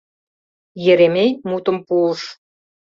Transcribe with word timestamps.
—Еремей 0.91 1.31
мутым 1.49 1.77
пуыш. 1.87 2.21